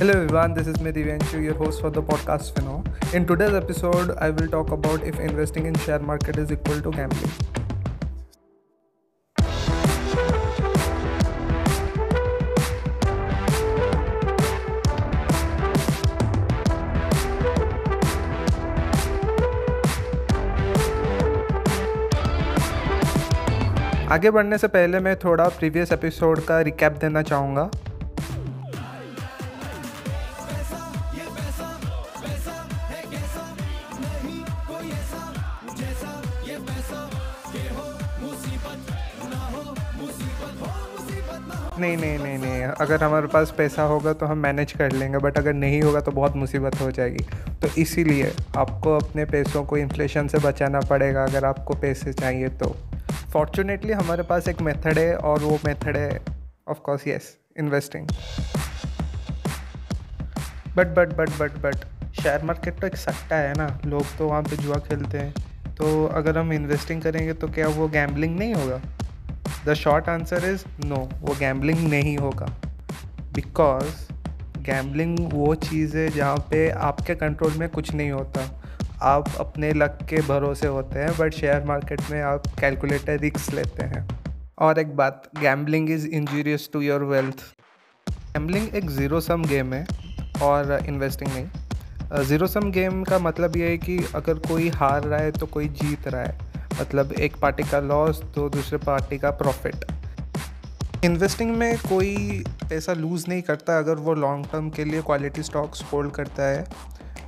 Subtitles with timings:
[0.00, 2.84] Hello everyone, this is me Divyanshu, your host for the podcast Fino.
[3.14, 6.92] In today's episode, I will talk about if investing in share market is equal to
[6.92, 7.32] gambling.
[24.10, 27.70] आगे बढ़ने से पहले मैं थोड़ा previous episode का recap देना चाहूँगा
[41.78, 45.38] नहीं नहीं नहीं नहीं। अगर हमारे पास पैसा होगा तो हम मैनेज कर लेंगे बट
[45.38, 47.24] अगर नहीं होगा तो बहुत मुसीबत हो जाएगी।
[47.62, 52.74] तो इसीलिए आपको अपने पैसों को इन्फ्लेशन से बचाना पड़ेगा, अगर आपको पैसे चाहिए तो।
[53.32, 56.20] फॉर्चुनेटली हमारे पास एक मेथड है और वो मेथड है
[56.68, 58.08] of course yes investing
[60.76, 61.74] but but but but but
[62.14, 66.06] share market तो एक सट्टा है ना। लोग तो वहाँ पे जुआ खेलते हैं। तो
[66.06, 68.80] अगर हम इन्वेस्टिंग करेंगे तो क्या वो गैम्बलिंग नहीं होगा?
[69.66, 72.46] The short answer is no वो गैम्बलिंग नहीं होगा.
[73.34, 74.06] बिकॉज़
[74.62, 78.48] गैम्बलिंग वो चीज़ है जहाँ पे आपके कंट्रोल में कुछ नहीं होता.
[79.02, 83.84] आप अपने लक के भरोसे होते हैं बट शेयर मार्केट में आप कैलकुलेटर रिक्स लेते
[83.86, 84.06] हैं.
[84.58, 87.44] और एक बात gambling is injurious to your wealth
[88.08, 89.86] gambling एक ज़ीरो सम गेम है
[90.42, 92.24] और इन्वेस्टिंग नहीं.
[92.24, 95.68] ज़ीरो सम गेम का मतलब ये है कि अगर कोई हार रहा है तो कोई
[95.80, 96.47] जीत रहा है.
[96.80, 99.84] मतलब एक पार्टी का लॉस तो दूसरे पार्टी का प्रॉफिट
[101.04, 105.84] इन्वेस्टिंग में कोई पैसा लूज़ नहीं करता अगर वो लॉन्ग टर्म के लिए क्वालिटी स्टॉक्स
[105.92, 106.66] होल्ड करता है.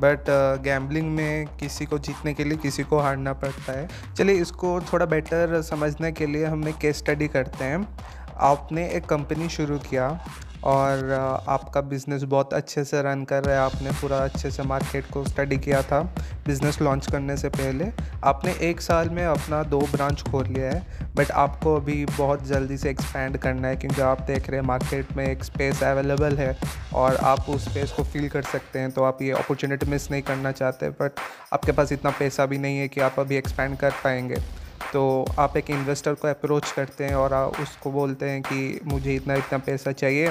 [0.00, 0.24] बट
[0.64, 3.88] गैम्बलिंग uh, में किसी को जीतने के लिए किसी को हारना पड़ता है.
[4.18, 7.98] चलिए इसको थोड़ा बेटर समझने के लिए हम एक केस स्टडी करते हैं.
[8.36, 10.24] आपने एक कंपनी शुरू किया.
[10.64, 11.12] और
[11.48, 15.24] आपका बिज़नेस बहुत अच्छे से रन कर रहा है। आपने पूरा अच्छे से मार्केट को
[15.24, 16.00] स्टडी किया था
[16.46, 17.90] बिज़नेस लॉन्च करने से पहले।
[18.24, 22.76] आपने एक साल में अपना दो ब्रांच खोल लिया है बट आपको अभी बहुत जल्दी
[22.78, 26.56] से एक्सपैंड करना है, क्योंकि आप देख रहे हैं मार्केट में एक स्पेस अवेलेबल है
[26.94, 30.22] और आप उस स्पेस को फील कर सकते हैं तो आप ये अपॉर्चुनिटी मिस नहीं
[30.22, 31.20] करना चाहते। बट
[31.52, 34.36] आपके पास इतना पैसा भी नहीं है कि आप अभी एक्सपैंड कर पाएँगे।
[34.92, 39.34] तो आप एक इन्वेस्टर को अप्रोच करते हैं और उसको बोलते हैं कि मुझे इतना
[39.34, 40.28] इतना पैसा चाहिए।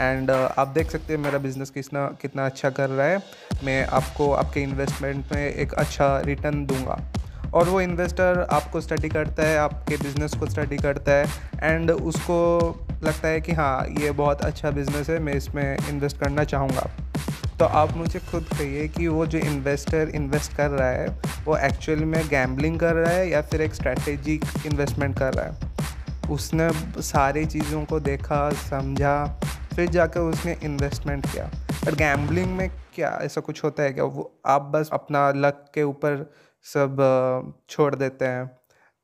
[0.00, 3.22] एंड आप देख सकते हैं मेरा बिज़नेस कितना कितना अच्छा कर रहा है।
[3.64, 6.98] मैं आपको, आपके इन्वेस्टमेंट में एक अच्छा रिटर्न दूँगा।
[7.54, 11.26] और वो इन्वेस्टर आपको स्टडी करता है, आपके बिज़नेस को स्टडी करता है।
[11.62, 12.38] एंड उसको
[13.04, 16.90] लगता है कि हाँ ये बहुत अच्छा बिज़नेस है, मैं इसमें इन्वेस्ट करना चाहूँगा।
[17.58, 21.08] तो आप मुझे खुद कहिए कि वो जो इन्वेस्टर इन्वेस्ट कर रहा है
[21.44, 25.78] वो एक्चुअली में गैम्बलिंग कर रहा है या फिर एक स्ट्रैटेजिक इन्वेस्टमेंट कर रहा है।
[26.30, 26.70] उसने
[27.02, 29.40] सारी चीज़ों को देखा, समझा,
[29.76, 31.50] फिर जाकर उसने इन्वेस्टमेंट किया।
[31.84, 34.04] पर गैम्बलिंग में क्या ऐसा कुछ होता है क्या?
[34.04, 36.32] वो आप बस अपना लक के ऊपर
[36.62, 36.96] सब
[37.70, 38.46] छोड़ देते हैं।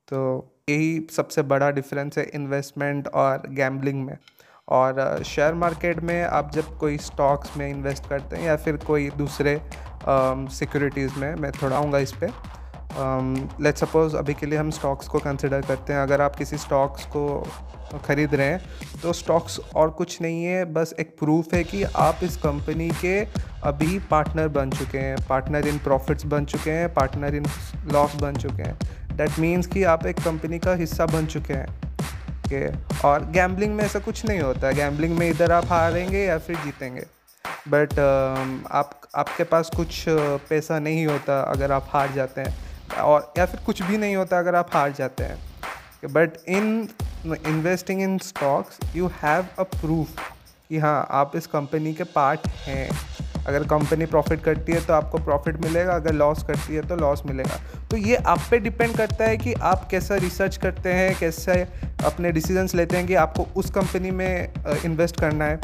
[0.08, 4.18] तो यही सबसे बड़ा डिफरेंस है इन्वेस्टमेंट और गैम्बलिंग में।
[4.68, 9.10] और शेयर मार्केट में आप जब कोई स्टॉक्स में इन्वेस्ट करते हैं या फिर कोई
[9.10, 9.60] दूसरे
[10.06, 12.28] सिक्योरिटीज़ में मैं थोड़ा आऊँगा इस पर
[12.94, 17.04] um, सपोज़ अभी के लिए हम स्टॉक्स को कंसिडर करते हैं। अगर आप किसी स्टॉक्स
[17.06, 17.46] को
[18.04, 22.20] ख़रीद रहे हैं तो स्टॉक्स और कुछ नहीं है बस एक प्रूफ है कि आप
[22.22, 23.18] इस कंपनी के
[23.64, 27.46] अभी पार्टनर बन चुके हैं। पार्टनर इन प्रॉफिट्स बन चुके हैं पार्टनर इन
[27.92, 28.78] लॉस बन चुके हैं।
[29.16, 31.68] डैट मीन्स कि आप एक कंपनी का हिस्सा बन चुके हैं।
[32.38, 32.66] ओके
[33.08, 36.56] और गैम्बलिंग में ऐसा कुछ नहीं होता। है गैम्बलिंग में इधर आप हारेंगे या फिर
[36.56, 37.04] जीतेंगे।
[37.68, 40.04] बट uh, आप आपके पास कुछ
[40.48, 44.38] पैसा नहीं होता अगर आप हार जाते हैं। और या फिर कुछ भी नहीं होता
[44.38, 46.88] अगर आप हार जाते हैं। But in
[47.26, 50.20] investing in stocks you have a proof
[50.68, 52.88] कि हाँ आप इस कंपनी के पार्ट हैं।
[53.46, 57.22] अगर कंपनी प्रॉफिट करती है तो आपको प्रॉफिट मिलेगा अगर लॉस करती है तो लॉस
[57.26, 57.58] मिलेगा।
[57.90, 61.60] तो ये आप पे डिपेंड करता है कि आप कैसा रिसर्च करते हैं कैसे
[62.04, 64.52] अपने डिसीजंस लेते हैं कि आपको उस कंपनी में
[64.84, 65.60] इन्वेस्ट करना है।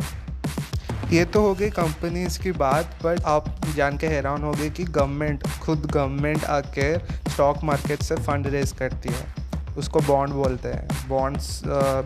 [1.13, 3.45] ये तो हो गई कंपनीज़ की बात बट आप
[3.77, 6.87] जान के हैरान हो गए कि गवर्नमेंट खुद गवर्नमेंट आके
[7.31, 11.61] स्टॉक मार्केट से फंड रेज करती है। उसको बॉन्ड बोलते हैं। बॉन्ड्स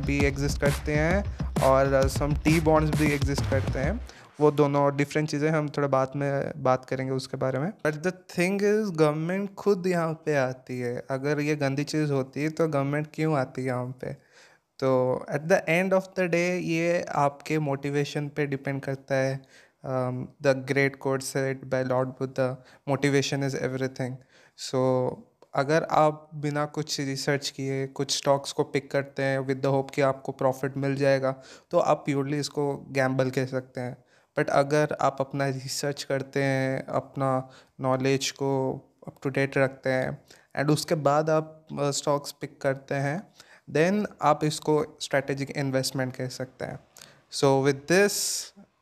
[0.07, 4.01] भी एग्जिस्ट करते हैं और सम टी बॉन्ड्स भी एग्जिस्ट करते हैं।
[4.41, 8.13] वो दोनों डिफरेंट चीज़ें हम थोड़ा बाद में बात करेंगे उसके बारे में। But the
[8.39, 12.69] thing is government खुद यहाँ पे आती है। अगर ये गंदी चीज़ होती है तो
[12.69, 14.17] गवर्नमेंट क्यों आती है यहाँ पे?
[14.85, 14.95] तो
[15.31, 19.37] at the end of the day ये आपके मोटिवेशन पे डिपेंड करता है।
[19.85, 22.57] The great code set by Lord Buddha
[22.89, 24.17] motivation is everything
[24.59, 24.81] so
[25.55, 29.91] अगर आप बिना कुछ रिसर्च किए, कुछ स्टॉक्स को पिक करते हैं विद द होप
[29.91, 31.31] कि आपको प्रॉफिट मिल जाएगा
[31.71, 33.97] तो आप प्योरली इसको गैम्बल कह सकते हैं।
[34.37, 37.49] बट अगर आप अपना रिसर्च करते हैं, अपना
[37.81, 38.51] नॉलेज को
[39.07, 40.19] अप टू डेट रखते हैं
[40.57, 43.17] एंड उसके बाद आप स्टॉक्स पिक करते हैं
[43.71, 46.79] देन आप इसको स्ट्रेटेजिक इन्वेस्टमेंट कह सकते हैं।
[47.31, 48.13] सो विद दिस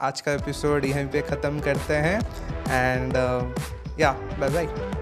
[0.01, 2.19] आज का एपिसोड यहीं पे ख़त्म करते हैं।
[2.69, 3.17] एंड
[4.01, 5.02] या बाय बाय